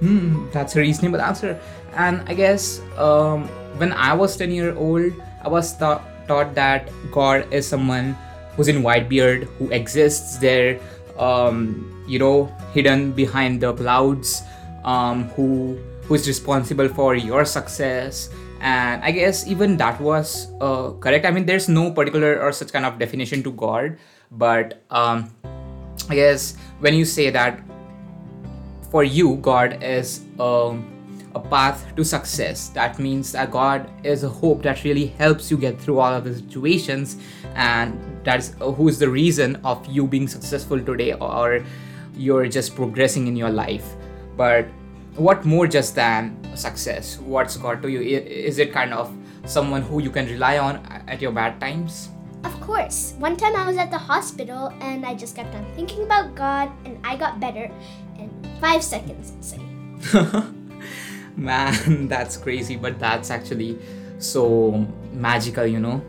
Hmm, 0.00 0.50
that's 0.52 0.76
a 0.76 0.80
reasonable 0.80 1.20
answer. 1.20 1.60
And 1.94 2.22
I 2.26 2.34
guess 2.34 2.80
um, 2.96 3.48
when 3.78 3.92
I 3.92 4.12
was 4.14 4.36
10 4.36 4.50
year 4.50 4.74
old, 4.74 5.12
I 5.46 5.48
was 5.48 5.74
thought 5.78 6.02
taught 6.26 6.56
that 6.58 6.90
God 7.14 7.46
is 7.54 7.68
someone 7.68 8.18
who's 8.56 8.66
in 8.66 8.82
white 8.82 9.08
beard, 9.08 9.44
who 9.58 9.70
exists 9.70 10.38
there, 10.38 10.80
um, 11.18 11.86
you 12.08 12.18
know, 12.18 12.50
hidden 12.74 13.12
behind 13.12 13.60
the 13.60 13.72
clouds, 13.72 14.42
um, 14.84 15.28
who 15.38 15.78
who 16.02 16.14
is 16.14 16.26
responsible 16.26 16.88
for 16.88 17.14
your 17.14 17.44
success. 17.44 18.28
And 18.58 19.04
I 19.04 19.12
guess 19.12 19.46
even 19.46 19.76
that 19.76 20.00
was 20.00 20.50
uh, 20.60 20.90
correct. 20.98 21.26
I 21.26 21.30
mean, 21.30 21.46
there's 21.46 21.68
no 21.68 21.92
particular 21.92 22.40
or 22.42 22.50
such 22.50 22.72
kind 22.72 22.84
of 22.84 22.98
definition 22.98 23.44
to 23.44 23.52
God, 23.52 23.98
but 24.32 24.82
um, 24.90 25.30
I 26.10 26.16
guess 26.16 26.56
when 26.80 26.94
you 26.94 27.04
say 27.04 27.30
that 27.30 27.60
for 28.90 29.04
you, 29.04 29.36
God 29.36 29.78
is 29.82 30.22
um, 30.40 30.95
a 31.36 31.40
path 31.54 31.84
to 31.96 32.04
success. 32.04 32.68
That 32.80 32.98
means 32.98 33.32
that 33.32 33.50
God 33.50 33.90
is 34.02 34.24
a 34.24 34.28
hope 34.28 34.62
that 34.62 34.82
really 34.84 35.06
helps 35.20 35.50
you 35.50 35.58
get 35.58 35.80
through 35.80 36.00
all 36.00 36.14
of 36.14 36.24
the 36.24 36.34
situations, 36.34 37.16
and 37.54 38.00
that's 38.24 38.54
uh, 38.60 38.72
who 38.72 38.88
is 38.88 38.98
the 38.98 39.08
reason 39.08 39.56
of 39.72 39.84
you 39.86 40.06
being 40.06 40.28
successful 40.28 40.80
today, 40.80 41.12
or 41.14 41.64
you're 42.16 42.48
just 42.48 42.74
progressing 42.74 43.26
in 43.26 43.36
your 43.36 43.50
life 43.50 43.94
but 44.36 44.66
what 45.16 45.44
more 45.44 45.66
just 45.66 45.94
than 45.94 46.36
success 46.56 47.18
what's 47.18 47.56
god 47.56 47.82
to 47.82 47.88
you 47.88 48.00
is 48.00 48.58
it 48.58 48.72
kind 48.72 48.92
of 48.92 49.12
someone 49.44 49.82
who 49.82 50.00
you 50.02 50.10
can 50.10 50.26
rely 50.26 50.58
on 50.58 50.76
at 51.06 51.20
your 51.20 51.32
bad 51.32 51.60
times 51.60 52.10
Of 52.46 52.54
course. 52.62 53.14
One 53.18 53.34
time 53.34 53.56
I 53.58 53.66
was 53.66 53.78
at 53.84 53.90
the 53.90 53.98
hospital 53.98 54.70
and 54.78 55.02
I 55.02 55.14
just 55.18 55.34
kept 55.34 55.50
on 55.58 55.64
thinking 55.74 56.04
about 56.06 56.36
God 56.38 56.70
and 56.84 56.94
I 57.02 57.16
got 57.18 57.40
better 57.42 57.66
in 58.22 58.30
five 58.60 58.86
seconds, 58.86 59.34
say. 59.42 59.58
Man, 61.36 62.08
that's 62.12 62.36
crazy, 62.36 62.76
but 62.76 62.98
that's 62.98 63.30
actually 63.30 63.78
so 64.18 64.86
magical, 65.12 65.66
you 65.66 65.78
know. 65.80 66.02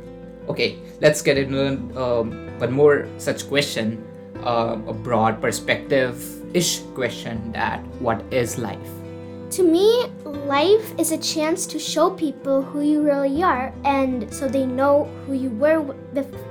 Okay, 0.47 0.79
let's 1.01 1.21
get 1.21 1.37
into 1.37 1.75
um, 1.99 2.31
one 2.57 2.71
more 2.71 3.07
such 3.17 3.47
question, 3.47 4.03
uh, 4.43 4.79
a 4.87 4.93
broad 4.93 5.41
perspective-ish 5.41 6.79
question 6.95 7.51
that 7.51 7.83
what 7.99 8.23
is 8.31 8.57
life? 8.57 8.89
To 9.51 9.63
me, 9.63 10.07
life 10.23 10.93
is 10.99 11.11
a 11.11 11.17
chance 11.17 11.65
to 11.67 11.79
show 11.79 12.09
people 12.09 12.61
who 12.61 12.81
you 12.81 13.01
really 13.01 13.43
are 13.43 13.73
and 13.83 14.33
so 14.33 14.47
they 14.47 14.65
know 14.65 15.05
who 15.25 15.33
you 15.33 15.49
were 15.51 15.79
w- 15.83 15.99
bef- 16.13 16.46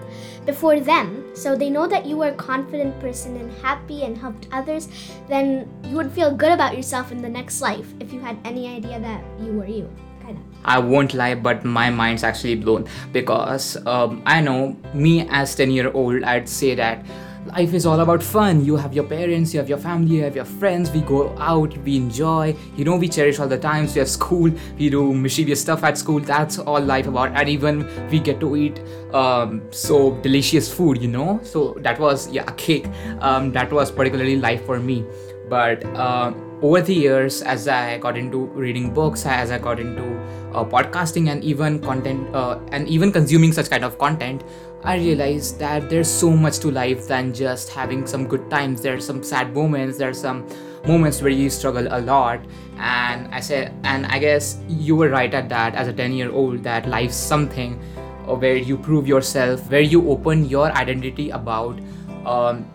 before 0.46 0.80
them. 0.80 1.24
So 1.34 1.54
they 1.54 1.68
know 1.68 1.86
that 1.86 2.06
you 2.06 2.16
were 2.16 2.28
a 2.28 2.34
confident 2.34 2.98
person 3.00 3.36
and 3.36 3.52
happy 3.58 4.04
and 4.04 4.16
helped 4.16 4.48
others, 4.52 4.88
then 5.28 5.68
you 5.84 5.96
would 5.96 6.12
feel 6.12 6.34
good 6.34 6.52
about 6.52 6.76
yourself 6.76 7.12
in 7.12 7.20
the 7.20 7.28
next 7.28 7.60
life 7.60 7.92
if 8.00 8.12
you 8.12 8.20
had 8.20 8.38
any 8.44 8.68
idea 8.68 9.00
that 9.00 9.22
you 9.40 9.52
were 9.52 9.66
you. 9.66 9.90
Kind 10.22 10.38
of. 10.38 10.44
I 10.64 10.78
won't 10.78 11.12
lie, 11.14 11.34
but 11.34 11.64
my 11.64 11.90
mind's 11.90 12.24
actually 12.24 12.56
blown 12.56 12.88
because 13.12 13.76
um, 13.86 14.22
I 14.24 14.40
know 14.40 14.76
me 14.94 15.28
as 15.28 15.54
10 15.54 15.70
year 15.70 15.90
old, 15.92 16.24
I'd 16.24 16.48
say 16.48 16.74
that 16.74 17.04
life 17.46 17.74
is 17.74 17.86
all 17.86 18.00
about 18.00 18.22
fun. 18.22 18.64
You 18.64 18.76
have 18.76 18.94
your 18.94 19.04
parents, 19.04 19.52
you 19.54 19.60
have 19.60 19.68
your 19.68 19.78
family, 19.78 20.16
you 20.16 20.22
have 20.22 20.36
your 20.36 20.44
friends. 20.44 20.90
We 20.90 21.00
go 21.00 21.36
out, 21.38 21.76
we 21.78 21.96
enjoy. 21.96 22.56
You 22.76 22.84
know, 22.84 22.96
we 22.96 23.08
cherish 23.08 23.38
all 23.38 23.48
the 23.48 23.58
times. 23.58 23.94
We 23.94 24.00
have 24.00 24.08
school, 24.08 24.50
we 24.78 24.90
do 24.90 25.12
mischievous 25.14 25.60
stuff 25.60 25.84
at 25.84 25.98
school. 25.98 26.20
That's 26.20 26.58
all 26.58 26.80
life 26.80 27.06
about. 27.06 27.32
And 27.34 27.48
even 27.48 27.86
we 28.10 28.20
get 28.20 28.40
to 28.40 28.56
eat 28.56 28.80
um, 29.12 29.62
so 29.70 30.14
delicious 30.20 30.72
food. 30.72 31.02
You 31.02 31.08
know, 31.08 31.40
so 31.42 31.74
that 31.80 31.98
was 31.98 32.28
yeah, 32.30 32.44
a 32.46 32.52
cake. 32.52 32.86
Um, 33.20 33.52
that 33.52 33.72
was 33.72 33.90
particularly 33.90 34.36
life 34.36 34.64
for 34.64 34.78
me. 34.78 35.04
But 35.48 35.84
um 35.96 36.46
over 36.62 36.80
the 36.80 36.94
years, 36.94 37.42
as 37.42 37.68
I 37.68 37.98
got 37.98 38.16
into 38.16 38.46
reading 38.46 38.92
books, 38.92 39.26
as 39.26 39.50
I 39.50 39.58
got 39.58 39.78
into 39.78 40.04
uh, 40.54 40.64
podcasting 40.64 41.30
and 41.30 41.44
even 41.44 41.78
content 41.80 42.34
uh, 42.34 42.58
and 42.72 42.88
even 42.88 43.12
consuming 43.12 43.52
such 43.52 43.68
kind 43.68 43.84
of 43.84 43.98
content, 43.98 44.42
I 44.84 44.96
realized 44.96 45.58
that 45.58 45.90
there's 45.90 46.08
so 46.08 46.30
much 46.30 46.58
to 46.60 46.70
life 46.70 47.08
than 47.08 47.34
just 47.34 47.70
having 47.70 48.06
some 48.06 48.26
good 48.26 48.48
times. 48.50 48.82
There's 48.82 49.04
some 49.04 49.22
sad 49.22 49.54
moments. 49.54 49.98
There's 49.98 50.20
some 50.20 50.46
moments 50.86 51.20
where 51.20 51.30
you 51.30 51.50
struggle 51.50 51.88
a 51.90 52.00
lot. 52.00 52.40
And 52.78 53.26
I 53.34 53.40
said, 53.40 53.74
and 53.84 54.06
I 54.06 54.18
guess 54.18 54.58
you 54.68 54.94
were 54.94 55.08
right 55.08 55.32
at 55.32 55.48
that 55.48 55.74
as 55.74 55.88
a 55.88 55.92
10 55.92 56.12
year 56.12 56.30
old 56.30 56.62
that 56.62 56.88
life's 56.88 57.16
something 57.16 57.80
uh, 58.28 58.34
where 58.34 58.56
you 58.56 58.76
prove 58.76 59.08
yourself, 59.08 59.70
where 59.70 59.80
you 59.80 60.08
open 60.10 60.44
your 60.44 60.70
identity 60.72 61.30
about. 61.30 61.80
Um, 62.24 62.66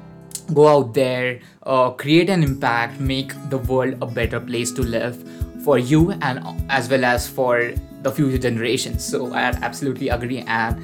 go 0.53 0.67
out 0.67 0.93
there, 0.93 1.39
uh, 1.63 1.91
create 1.91 2.29
an 2.29 2.43
impact, 2.43 2.99
make 2.99 3.33
the 3.49 3.57
world 3.57 3.95
a 4.01 4.05
better 4.05 4.39
place 4.39 4.71
to 4.73 4.81
live 4.81 5.15
for 5.63 5.77
you 5.77 6.11
and 6.21 6.43
as 6.69 6.89
well 6.89 7.05
as 7.05 7.27
for 7.27 7.73
the 8.01 8.11
future 8.11 8.37
generations. 8.37 9.03
So 9.03 9.33
I 9.33 9.43
absolutely 9.43 10.09
agree, 10.09 10.39
and 10.39 10.75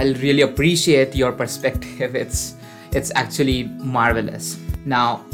I 0.00 0.16
really 0.24 0.40
appreciate 0.40 1.14
your 1.14 1.32
perspective. 1.32 2.16
It's 2.24 2.56
it's 2.90 3.12
actually 3.14 3.68
marvelous. 3.84 4.56
Now 4.86 5.26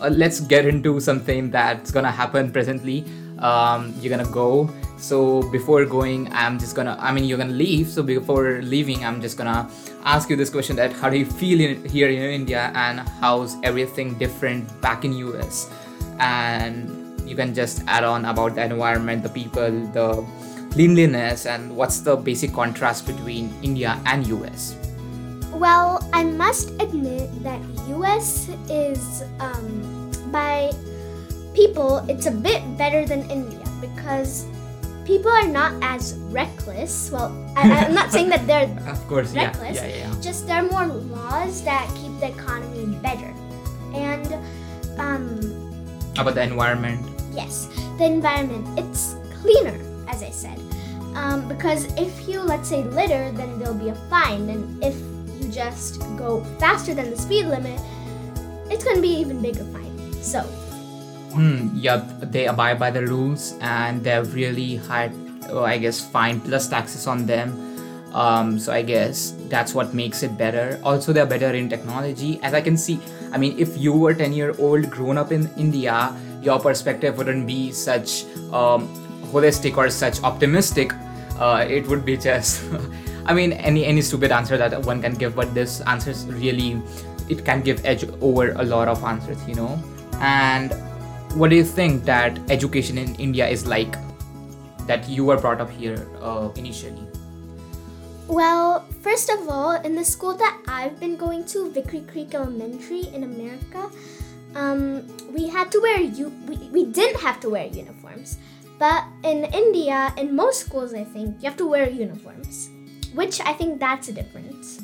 uh, 0.00 0.10
let's 0.14 0.38
get 0.38 0.64
into 0.64 1.00
something 1.00 1.50
that's 1.50 1.90
gonna 1.90 2.14
happen 2.14 2.52
presently. 2.52 3.02
Um, 3.40 3.92
you're 3.98 4.14
gonna 4.14 4.30
go. 4.30 4.70
So 4.96 5.42
before 5.50 5.84
going, 5.84 6.30
I'm 6.32 6.60
just 6.60 6.76
gonna. 6.76 6.96
I 7.00 7.10
mean, 7.10 7.24
you're 7.24 7.36
gonna 7.36 7.58
leave. 7.66 7.88
So 7.88 8.04
before 8.04 8.62
leaving, 8.62 9.04
I'm 9.04 9.20
just 9.20 9.36
gonna 9.36 9.68
ask 10.04 10.30
you 10.30 10.36
this 10.36 10.50
question: 10.50 10.76
That 10.76 10.92
how 10.92 11.10
do 11.10 11.18
you 11.18 11.26
feel 11.26 11.58
in, 11.60 11.84
here 11.84 12.08
in 12.08 12.22
India, 12.22 12.70
and 12.76 13.00
how's 13.18 13.56
everything 13.64 14.14
different 14.22 14.70
back 14.80 15.04
in 15.04 15.18
US? 15.34 15.66
And 16.20 16.94
you 17.26 17.34
can 17.34 17.54
just 17.54 17.82
add 17.88 18.04
on 18.04 18.24
about 18.26 18.54
the 18.54 18.62
environment, 18.62 19.24
the 19.24 19.34
people, 19.34 19.82
the 19.98 20.22
cleanliness, 20.72 21.46
and 21.46 21.74
what's 21.76 22.00
the 22.00 22.16
basic 22.16 22.52
contrast 22.52 23.06
between 23.06 23.52
India 23.62 24.00
and 24.06 24.26
US. 24.28 24.76
Well, 25.52 26.00
I 26.12 26.24
must 26.24 26.70
admit 26.80 27.28
that 27.44 27.60
US 27.92 28.48
is 28.72 29.22
um, 29.38 30.10
by 30.32 30.72
people 31.52 32.00
it's 32.08 32.24
a 32.26 32.32
bit 32.32 32.64
better 32.80 33.04
than 33.04 33.28
India 33.30 33.60
because 33.84 34.48
people 35.04 35.30
are 35.30 35.46
not 35.46 35.76
as 35.84 36.16
reckless. 36.32 37.10
Well, 37.12 37.28
I, 37.54 37.68
I'm 37.84 37.92
not 37.94 38.10
saying 38.10 38.30
that 38.30 38.46
they're 38.48 38.72
Of 38.88 38.98
course, 39.06 39.34
yeah, 39.36 39.52
reckless. 39.52 39.76
yeah, 39.76 39.86
yeah, 39.86 40.08
yeah. 40.08 40.20
Just 40.24 40.48
there 40.48 40.64
are 40.64 40.68
more 40.72 40.86
laws 40.88 41.62
that 41.68 41.84
keep 42.00 42.16
the 42.18 42.32
economy 42.32 42.96
better. 43.04 43.28
And 43.92 44.24
um, 44.96 45.36
About 46.16 46.32
the 46.34 46.42
environment. 46.48 47.04
yes, 47.36 47.68
the 48.00 48.08
environment 48.08 48.64
it's 48.80 49.14
cleaner, 49.44 49.76
as 50.12 50.22
I 50.22 50.30
said. 50.30 50.60
Um, 51.16 51.48
because 51.48 51.88
if 51.96 52.28
you 52.28 52.40
let's 52.40 52.68
say 52.68 52.84
litter, 52.84 53.32
then 53.32 53.58
there'll 53.58 53.74
be 53.74 53.88
a 53.88 53.98
fine, 54.12 54.48
and 54.48 54.64
if 54.84 54.96
you 55.40 55.48
just 55.50 56.00
go 56.16 56.44
faster 56.60 56.94
than 56.94 57.10
the 57.10 57.16
speed 57.16 57.46
limit, 57.46 57.80
it's 58.70 58.84
gonna 58.84 59.00
be 59.00 59.12
even 59.16 59.40
bigger 59.42 59.64
fine. 59.72 59.92
So 60.22 60.44
Hmm, 61.32 61.72
yeah, 61.72 62.04
they 62.20 62.46
abide 62.46 62.78
by 62.78 62.90
the 62.90 63.06
rules 63.06 63.56
and 63.64 64.04
they 64.04 64.10
have 64.10 64.34
really 64.34 64.76
high, 64.76 65.10
I 65.48 65.78
guess, 65.78 65.98
fine 65.98 66.40
plus 66.40 66.68
taxes 66.68 67.06
on 67.06 67.24
them. 67.24 67.56
Um, 68.12 68.58
so 68.60 68.70
I 68.70 68.82
guess 68.82 69.32
that's 69.48 69.72
what 69.72 69.94
makes 69.94 70.22
it 70.22 70.36
better. 70.36 70.78
Also, 70.84 71.12
they're 71.14 71.24
better 71.24 71.48
in 71.56 71.70
technology. 71.70 72.38
As 72.42 72.52
I 72.52 72.60
can 72.60 72.76
see, 72.76 73.00
I 73.32 73.38
mean, 73.38 73.58
if 73.58 73.78
you 73.78 73.94
were 73.96 74.12
10 74.12 74.34
year 74.34 74.54
old 74.58 74.90
grown 74.90 75.16
up 75.16 75.32
in 75.32 75.48
India, 75.56 76.12
your 76.42 76.60
perspective 76.60 77.16
wouldn't 77.16 77.46
be 77.46 77.72
such 77.72 78.26
um, 78.52 78.84
holistic 79.32 79.76
or 79.76 79.90
such 79.90 80.22
optimistic. 80.22 80.92
Uh, 81.38 81.66
it 81.68 81.86
would 81.88 82.04
be 82.04 82.16
just, 82.16 82.62
I 83.26 83.34
mean, 83.34 83.52
any 83.52 83.84
any 83.84 84.02
stupid 84.02 84.30
answer 84.30 84.56
that 84.56 84.84
one 84.84 85.02
can 85.02 85.14
give, 85.14 85.34
but 85.34 85.54
this 85.54 85.80
answer 85.82 86.10
is 86.10 86.26
really, 86.26 86.80
it 87.28 87.44
can 87.44 87.62
give 87.62 87.84
edge 87.84 88.04
over 88.20 88.52
a 88.52 88.62
lot 88.62 88.88
of 88.88 89.02
answers, 89.02 89.38
you 89.48 89.54
know. 89.54 89.82
And 90.20 90.72
what 91.34 91.50
do 91.50 91.56
you 91.56 91.64
think 91.64 92.04
that 92.04 92.38
education 92.50 92.98
in 92.98 93.14
India 93.16 93.48
is 93.48 93.66
like? 93.66 93.96
That 94.86 95.08
you 95.08 95.24
were 95.24 95.38
brought 95.38 95.60
up 95.60 95.70
here 95.70 96.06
uh, 96.20 96.50
initially. 96.56 97.06
Well, 98.26 98.84
first 99.00 99.30
of 99.30 99.48
all, 99.48 99.72
in 99.82 99.94
the 99.94 100.04
school 100.04 100.34
that 100.34 100.58
I've 100.66 100.98
been 100.98 101.16
going 101.16 101.44
to, 101.46 101.70
Vickery 101.70 102.00
Creek 102.00 102.34
Elementary 102.34 103.06
in 103.14 103.24
America, 103.24 103.90
um, 104.54 105.06
we 105.32 105.48
had 105.48 105.70
to 105.72 105.80
wear 105.80 106.00
u- 106.00 106.32
we, 106.46 106.56
we 106.68 106.84
didn't 106.84 107.20
have 107.20 107.40
to 107.40 107.50
wear 107.50 107.66
uniforms. 107.66 108.38
But 108.82 109.04
in 109.22 109.44
India, 109.54 110.12
in 110.18 110.34
most 110.34 110.66
schools, 110.66 110.92
I 110.92 111.04
think 111.04 111.38
you 111.38 111.48
have 111.48 111.56
to 111.58 111.68
wear 111.70 111.88
uniforms, 111.88 112.68
which 113.14 113.40
I 113.40 113.52
think 113.52 113.78
that's 113.78 114.08
a 114.08 114.12
difference. 114.12 114.82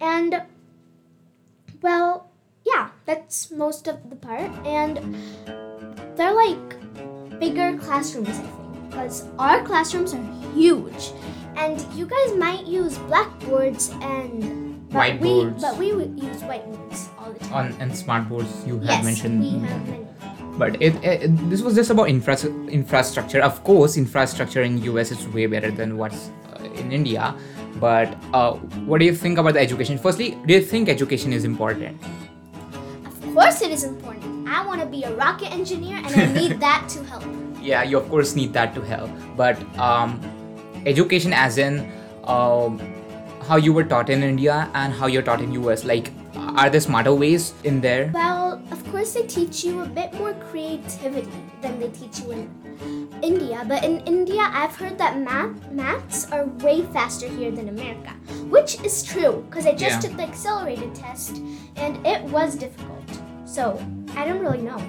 And 0.00 0.42
well, 1.82 2.30
yeah, 2.64 2.90
that's 3.04 3.50
most 3.50 3.88
of 3.88 3.98
the 4.10 4.14
part. 4.14 4.46
And 4.62 5.18
they're 6.14 6.30
like 6.30 7.40
bigger 7.40 7.76
classrooms, 7.78 8.28
I 8.28 8.46
think, 8.46 8.90
because 8.90 9.26
our 9.40 9.64
classrooms 9.64 10.14
are 10.14 10.22
huge, 10.54 11.10
and 11.56 11.82
you 11.98 12.06
guys 12.06 12.36
might 12.36 12.64
use 12.64 12.96
blackboards 13.10 13.90
and 14.06 14.86
but 14.88 15.18
we 15.18 15.28
Whiteboards. 15.28 15.60
but 15.60 15.76
we 15.78 15.86
use 15.90 16.46
whiteboards 16.46 17.08
all 17.18 17.32
the 17.32 17.40
time. 17.40 17.74
On 17.74 17.80
and 17.82 17.90
smart 17.90 18.28
boards 18.28 18.54
you 18.64 18.78
have 18.86 19.02
yes, 19.02 19.04
mentioned. 19.04 19.40
we 19.42 19.58
have 19.66 19.88
many. 19.88 20.11
But 20.58 20.80
it, 20.82 20.94
it 21.02 21.50
this 21.50 21.62
was 21.62 21.74
just 21.74 21.90
about 21.90 22.08
infra- 22.08 22.52
infrastructure. 22.68 23.40
Of 23.40 23.64
course, 23.64 23.96
infrastructure 23.96 24.62
in 24.62 24.78
US 24.84 25.10
is 25.10 25.26
way 25.28 25.46
better 25.46 25.70
than 25.70 25.96
what's 25.96 26.30
uh, 26.52 26.64
in 26.74 26.92
India. 26.92 27.34
But 27.80 28.14
uh, 28.34 28.52
what 28.86 28.98
do 28.98 29.06
you 29.06 29.14
think 29.14 29.38
about 29.38 29.54
the 29.54 29.60
education? 29.60 29.96
Firstly, 29.98 30.36
do 30.46 30.54
you 30.54 30.60
think 30.62 30.88
education 30.88 31.32
is 31.32 31.44
important? 31.44 32.00
Of 33.06 33.34
course, 33.34 33.62
it 33.62 33.70
is 33.70 33.84
important. 33.84 34.46
I 34.48 34.66
want 34.66 34.80
to 34.82 34.86
be 34.86 35.04
a 35.04 35.14
rocket 35.16 35.50
engineer, 35.52 35.96
and 35.96 36.14
I 36.14 36.26
need 36.32 36.60
that 36.66 36.86
to 36.96 37.02
help. 37.04 37.24
yeah 37.62 37.82
you 37.88 37.96
of 37.98 38.06
course 38.12 38.30
need 38.36 38.52
that 38.54 38.72
to 38.76 38.80
help 38.86 39.10
but 39.40 39.58
um, 39.88 40.14
education 40.92 41.32
as 41.42 41.58
in 41.64 41.76
um, 42.32 42.80
how 43.50 43.58
you 43.66 43.72
were 43.76 43.84
taught 43.92 44.10
in 44.14 44.24
india 44.28 44.56
and 44.80 44.96
how 45.02 45.10
you're 45.12 45.22
taught 45.28 45.44
in 45.44 45.52
us 45.74 45.84
like 45.90 46.10
are 46.62 46.68
there 46.76 46.82
smarter 46.86 47.12
ways 47.20 47.46
in 47.72 47.78
there 47.84 48.00
Well, 48.16 48.41
of 48.70 48.80
course, 48.90 49.12
they 49.14 49.22
teach 49.26 49.64
you 49.64 49.82
a 49.82 49.86
bit 49.86 50.12
more 50.14 50.34
creativity 50.50 51.30
than 51.60 51.78
they 51.80 51.88
teach 51.88 52.20
you 52.20 52.32
in 52.32 53.08
India. 53.22 53.64
But 53.66 53.84
in 53.84 54.00
India, 54.00 54.42
I've 54.52 54.74
heard 54.76 54.98
that 54.98 55.18
math 55.20 55.70
maths 55.70 56.30
are 56.32 56.46
way 56.64 56.82
faster 56.92 57.28
here 57.28 57.50
than 57.50 57.68
America, 57.68 58.10
which 58.50 58.80
is 58.82 59.02
true 59.02 59.44
because 59.48 59.66
I 59.66 59.72
just 59.72 60.02
Yeah. 60.02 60.08
took 60.08 60.16
the 60.16 60.24
accelerated 60.24 60.94
test 60.94 61.40
and 61.76 62.04
it 62.06 62.22
was 62.24 62.56
difficult. 62.56 63.04
So 63.44 63.78
I 64.16 64.26
don't 64.26 64.40
really 64.40 64.62
know. 64.62 64.80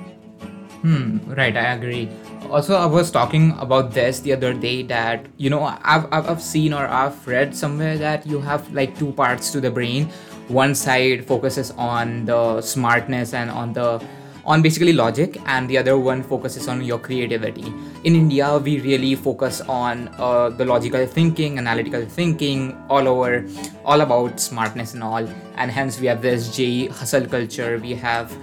Hmm, 0.83 1.19
right, 1.31 1.55
I 1.55 1.73
agree. 1.79 2.09
Also, 2.51 2.75
I 2.75 2.85
was 2.85 3.09
talking 3.09 3.55
about 3.57 3.93
this 3.93 4.19
the 4.19 4.33
other 4.33 4.53
day 4.53 4.83
that, 4.83 5.25
you 5.37 5.49
know, 5.49 5.63
I've, 5.63 6.05
I've, 6.11 6.29
I've 6.29 6.41
seen 6.41 6.73
or 6.73 6.85
I've 6.87 7.25
read 7.25 7.55
somewhere 7.55 7.97
that 7.97 8.27
you 8.27 8.41
have 8.41 8.67
like 8.73 8.97
two 8.99 9.13
parts 9.13 9.49
to 9.51 9.61
the 9.61 9.71
brain. 9.71 10.11
One 10.47 10.75
side 10.75 11.25
focuses 11.25 11.71
on 11.71 12.25
the 12.25 12.61
smartness 12.61 13.33
and 13.33 13.49
on 13.49 13.73
the 13.73 14.03
on 14.45 14.61
basically 14.61 14.91
logic 14.91 15.37
and 15.45 15.69
the 15.69 15.77
other 15.77 15.97
one 15.97 16.21
focuses 16.21 16.67
on 16.67 16.83
your 16.83 16.99
creativity. 16.99 17.73
In 18.03 18.15
india 18.15 18.57
we 18.57 18.79
really 18.81 19.15
focus 19.15 19.61
on 19.61 20.09
uh, 20.19 20.49
the 20.49 20.65
logical 20.65 21.05
thinking 21.05 21.57
analytical 21.57 22.05
thinking 22.05 22.75
all 22.89 23.07
over 23.07 23.45
all 23.85 24.01
about 24.01 24.39
smartness 24.39 24.93
and 24.93 25.03
all. 25.03 25.25
And 25.55 25.71
hence 25.71 25.99
we 25.99 26.07
have 26.07 26.21
this 26.21 26.53
j 26.55 26.87
hustle 26.87 27.25
culture. 27.25 27.79
We 27.81 27.93
have 27.95 28.35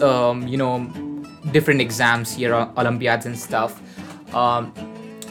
um, 0.00 0.48
you 0.48 0.56
know 0.56 0.88
different 1.50 1.80
exams 1.80 2.34
here, 2.34 2.54
Olympiads 2.54 3.26
and 3.26 3.38
stuff. 3.38 3.80
Um, 4.34 4.72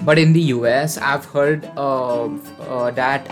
but 0.03 0.17
in 0.17 0.33
the 0.33 0.41
US, 0.57 0.97
I've 0.97 1.25
heard 1.25 1.65
uh, 1.77 2.25
uh, 2.25 2.91
that 2.91 3.29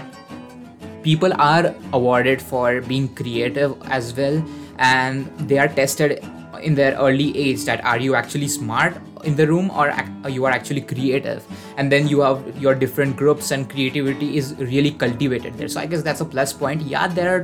people 1.04 1.34
are 1.34 1.76
awarded 1.94 2.42
for 2.42 2.82
being 2.82 3.14
creative 3.16 3.76
as 3.86 4.16
well, 4.16 4.44
and 4.78 5.26
they 5.48 5.58
are 5.58 5.68
tested 5.68 6.24
in 6.62 6.76
their 6.76 6.96
early 6.96 7.38
age 7.38 7.64
that 7.66 7.84
are 7.86 8.00
you 8.00 8.16
actually 8.16 8.48
smart 8.48 8.98
in 9.24 9.36
the 9.36 9.48
room 9.48 9.70
or 9.72 9.94
you 10.30 10.46
are 10.46 10.52
actually 10.52 10.82
creative? 10.82 11.46
And 11.78 11.92
then 11.92 12.08
you 12.08 12.22
have 12.22 12.62
your 12.62 12.76
different 12.76 13.16
groups 13.16 13.52
and 13.52 13.70
creativity 13.70 14.38
is 14.38 14.56
really 14.56 14.92
cultivated 14.92 15.58
there. 15.58 15.70
So 15.70 15.80
i 15.80 15.86
guess 15.86 16.02
that's 16.02 16.22
a 16.22 16.26
plus 16.26 16.52
point. 16.52 16.82
Yeah 16.82 17.08
there 17.08 17.36
are 17.36 17.44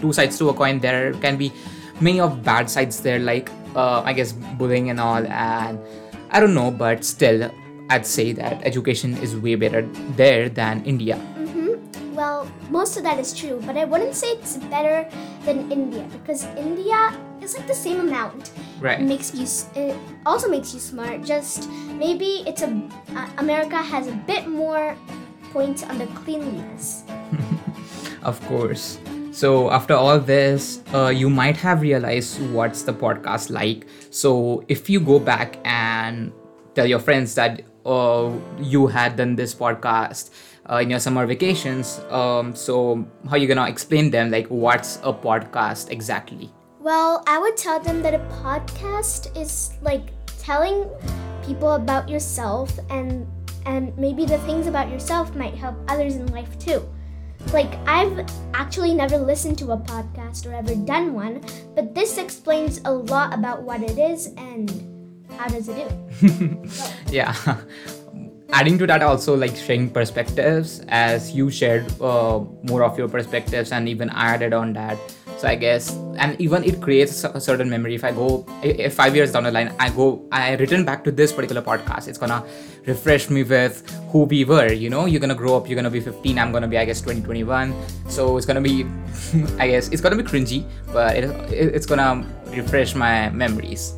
two 0.00 0.12
sides 0.12 0.36
to 0.38 0.50
a 0.50 0.54
coin. 0.54 0.80
There 0.80 1.12
can 1.14 1.36
be 1.36 1.52
many 2.00 2.20
of 2.20 2.42
bad 2.42 2.68
sides 2.68 3.00
there 3.00 3.18
like 3.18 3.50
uh, 3.76 4.02
I 4.04 4.12
guess 4.12 4.32
bullying 4.32 4.90
and 4.90 5.00
all, 5.00 5.24
and 5.26 5.78
I 6.30 6.40
don't 6.40 6.54
know, 6.54 6.70
but 6.70 7.04
still, 7.04 7.50
I'd 7.88 8.06
say 8.06 8.32
that 8.32 8.60
education 8.64 9.16
is 9.18 9.36
way 9.36 9.54
better 9.54 9.82
there 10.16 10.48
than 10.48 10.84
India. 10.84 11.18
Most 12.70 12.96
of 12.96 13.02
that 13.02 13.18
is 13.18 13.34
true, 13.34 13.60
but 13.66 13.76
I 13.76 13.84
wouldn't 13.84 14.14
say 14.14 14.38
it's 14.38 14.56
better 14.70 15.02
than 15.44 15.70
India 15.72 16.06
because 16.12 16.46
India 16.54 17.18
is 17.42 17.58
like 17.58 17.66
the 17.66 17.74
same 17.74 17.98
amount. 17.98 18.52
Right. 18.78 19.00
It 19.00 19.04
makes 19.10 19.34
you. 19.34 19.42
It 19.74 19.98
also 20.24 20.48
makes 20.48 20.72
you 20.72 20.78
smart. 20.78 21.24
Just 21.26 21.68
maybe 21.98 22.46
it's 22.46 22.62
a. 22.62 22.70
Uh, 23.10 23.28
America 23.38 23.76
has 23.76 24.06
a 24.06 24.14
bit 24.24 24.46
more 24.46 24.96
points 25.52 25.82
on 25.82 25.98
the 25.98 26.06
cleanliness. 26.22 27.02
of 28.22 28.40
course. 28.46 28.98
So, 29.32 29.70
after 29.70 29.94
all 29.94 30.18
this, 30.18 30.82
uh, 30.94 31.08
you 31.08 31.30
might 31.30 31.56
have 31.56 31.82
realized 31.82 32.42
what's 32.50 32.82
the 32.82 32.92
podcast 32.92 33.50
like. 33.50 33.86
So, 34.10 34.62
if 34.68 34.90
you 34.90 35.00
go 35.00 35.18
back 35.18 35.58
and 35.64 36.32
tell 36.74 36.86
your 36.86 36.98
friends 36.98 37.34
that 37.34 37.62
uh, 37.84 38.32
you 38.58 38.86
had 38.86 39.16
done 39.16 39.36
this 39.36 39.54
podcast 39.54 40.30
uh, 40.70 40.76
in 40.76 40.90
your 40.90 41.00
summer 41.00 41.26
vacations, 41.26 42.00
um, 42.10 42.54
so 42.54 43.06
how 43.26 43.32
are 43.32 43.38
you 43.38 43.48
gonna 43.48 43.68
explain 43.68 44.10
them 44.10 44.30
like 44.30 44.46
what's 44.48 44.96
a 45.02 45.12
podcast 45.12 45.90
exactly? 45.90 46.50
Well, 46.78 47.22
I 47.26 47.38
would 47.38 47.56
tell 47.56 47.80
them 47.80 48.02
that 48.02 48.14
a 48.14 48.20
podcast 48.42 49.36
is 49.36 49.72
like 49.82 50.12
telling 50.38 50.88
people 51.44 51.72
about 51.72 52.08
yourself 52.08 52.78
and 52.88 53.26
and 53.66 53.96
maybe 53.98 54.24
the 54.24 54.38
things 54.38 54.66
about 54.66 54.88
yourself 54.90 55.34
might 55.34 55.54
help 55.54 55.76
others 55.88 56.16
in 56.16 56.26
life 56.28 56.58
too. 56.58 56.88
Like, 57.52 57.74
I've 57.86 58.26
actually 58.54 58.94
never 58.94 59.18
listened 59.18 59.58
to 59.58 59.72
a 59.72 59.76
podcast 59.76 60.46
or 60.46 60.54
ever 60.54 60.74
done 60.74 61.14
one, 61.14 61.42
but 61.74 61.94
this 61.94 62.18
explains 62.18 62.80
a 62.84 62.92
lot 62.92 63.34
about 63.34 63.62
what 63.62 63.82
it 63.82 63.98
is 63.98 64.28
and 64.36 64.89
how 65.40 65.48
does 65.48 65.68
it 65.68 65.88
do. 66.20 66.62
yeah. 67.10 67.34
Adding 68.52 68.76
to 68.78 68.86
that, 68.86 69.02
also 69.02 69.34
like 69.36 69.56
sharing 69.56 69.88
perspectives, 69.88 70.82
as 70.88 71.32
you 71.32 71.50
shared 71.50 71.86
uh, 72.00 72.40
more 72.64 72.82
of 72.82 72.98
your 72.98 73.08
perspectives, 73.08 73.72
and 73.72 73.88
even 73.88 74.10
added 74.10 74.52
on 74.52 74.74
that. 74.74 74.98
So 75.40 75.48
i 75.48 75.54
guess 75.54 75.96
and 76.18 76.38
even 76.38 76.62
it 76.64 76.82
creates 76.82 77.24
a 77.24 77.40
certain 77.40 77.70
memory. 77.70 77.94
If 77.94 78.04
i 78.04 78.12
go 78.12 78.44
if 78.62 78.92
five 78.92 79.16
years 79.16 79.32
down 79.32 79.44
the 79.44 79.50
line 79.50 79.72
i 79.80 79.88
go 79.88 80.22
i 80.30 80.52
return 80.56 80.84
back 80.84 81.02
to 81.04 81.10
this 81.10 81.32
particular 81.32 81.62
podcast 81.62 82.08
it's 82.08 82.18
gonna 82.18 82.44
refresh 82.84 83.30
me 83.30 83.42
with 83.42 83.88
who 84.10 84.24
we 84.24 84.44
were 84.44 84.70
you 84.70 84.90
know? 84.90 85.06
You're 85.06 85.24
gonna 85.24 85.34
grow 85.34 85.56
up 85.56 85.66
you're 85.66 85.76
gonna 85.76 85.88
be 85.88 86.00
15 86.00 86.38
i'm 86.38 86.52
gonna 86.52 86.68
be 86.68 86.76
i 86.76 86.84
guess 86.84 87.00
2021 87.00 87.72
so 88.10 88.36
it's 88.36 88.44
gonna 88.44 88.60
be 88.60 88.84
i 89.58 89.66
guess 89.66 89.88
it's 89.88 90.02
gonna 90.02 90.22
be 90.22 90.22
cringy 90.22 90.66
but 90.92 91.16
it, 91.16 91.24
it's 91.50 91.86
gonna 91.86 92.26
refresh 92.52 92.94
my 92.94 93.30
memories 93.30 93.94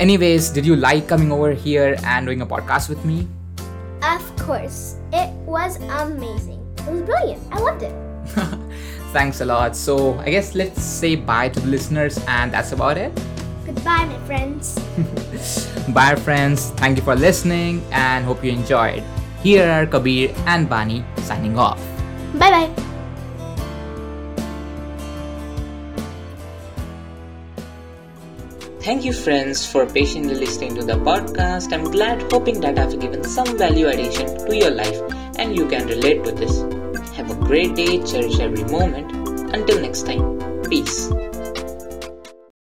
anyways 0.00 0.50
did 0.50 0.66
you 0.66 0.74
like 0.74 1.06
coming 1.06 1.30
over 1.30 1.52
here 1.52 1.96
and 2.04 2.26
doing 2.26 2.40
a 2.40 2.46
podcast 2.46 2.88
with 2.88 3.04
me 3.04 3.28
of 4.02 4.24
course 4.36 4.96
it 5.12 5.30
was 5.44 5.76
amazing 6.02 6.58
it 6.78 6.90
was 6.90 7.02
brilliant 7.02 7.40
i 7.52 7.58
loved 7.60 7.82
it 7.82 7.94
Thanks 9.12 9.40
a 9.40 9.44
lot. 9.44 9.74
So, 9.74 10.14
I 10.20 10.30
guess 10.30 10.54
let's 10.54 10.82
say 10.82 11.16
bye 11.16 11.48
to 11.48 11.58
the 11.60 11.66
listeners, 11.66 12.18
and 12.28 12.52
that's 12.52 12.70
about 12.70 12.96
it. 12.96 13.10
Goodbye, 13.66 14.04
my 14.06 14.18
friends. 14.26 14.78
bye, 15.88 16.14
friends. 16.14 16.70
Thank 16.78 16.96
you 16.98 17.02
for 17.02 17.16
listening 17.16 17.82
and 17.90 18.24
hope 18.24 18.44
you 18.44 18.52
enjoyed. 18.52 19.02
Here 19.42 19.68
are 19.68 19.86
Kabir 19.86 20.32
and 20.46 20.68
Bani 20.68 21.04
signing 21.26 21.58
off. 21.58 21.82
Bye 22.38 22.50
bye. 22.50 22.89
Thank 28.90 29.04
you, 29.04 29.12
friends, 29.12 29.64
for 29.64 29.86
patiently 29.86 30.34
listening 30.34 30.74
to 30.74 30.82
the 30.82 30.94
podcast. 30.94 31.72
I'm 31.72 31.84
glad, 31.92 32.22
hoping 32.32 32.60
that 32.62 32.76
I've 32.76 32.98
given 32.98 33.22
some 33.22 33.56
value 33.56 33.86
addition 33.86 34.26
to 34.46 34.56
your 34.56 34.72
life 34.72 35.00
and 35.38 35.54
you 35.54 35.68
can 35.68 35.86
relate 35.86 36.24
to 36.24 36.32
this. 36.32 36.62
Have 37.14 37.30
a 37.30 37.36
great 37.36 37.76
day, 37.76 38.02
cherish 38.02 38.40
every 38.40 38.64
moment. 38.64 39.12
Until 39.54 39.80
next 39.80 40.06
time, 40.06 40.40
peace. 40.68 41.08